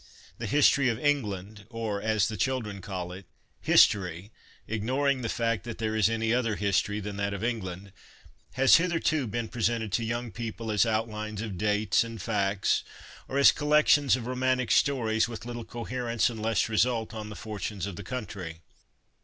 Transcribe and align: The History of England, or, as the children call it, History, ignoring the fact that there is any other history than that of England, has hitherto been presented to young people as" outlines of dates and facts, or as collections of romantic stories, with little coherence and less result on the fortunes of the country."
The 0.39 0.47
History 0.47 0.89
of 0.89 0.97
England, 0.97 1.67
or, 1.69 2.01
as 2.01 2.27
the 2.27 2.35
children 2.35 2.81
call 2.81 3.11
it, 3.11 3.27
History, 3.61 4.31
ignoring 4.67 5.21
the 5.21 5.29
fact 5.29 5.63
that 5.63 5.77
there 5.77 5.95
is 5.95 6.09
any 6.09 6.33
other 6.33 6.55
history 6.55 6.99
than 6.99 7.17
that 7.17 7.35
of 7.35 7.43
England, 7.43 7.91
has 8.53 8.77
hitherto 8.77 9.27
been 9.27 9.47
presented 9.47 9.91
to 9.91 10.03
young 10.03 10.31
people 10.31 10.71
as" 10.71 10.87
outlines 10.87 11.43
of 11.43 11.55
dates 11.55 12.03
and 12.03 12.19
facts, 12.19 12.83
or 13.27 13.37
as 13.37 13.51
collections 13.51 14.15
of 14.15 14.25
romantic 14.25 14.71
stories, 14.71 15.27
with 15.29 15.45
little 15.45 15.63
coherence 15.63 16.31
and 16.31 16.41
less 16.41 16.67
result 16.67 17.13
on 17.13 17.29
the 17.29 17.35
fortunes 17.35 17.85
of 17.85 17.95
the 17.95 18.01
country." 18.03 18.61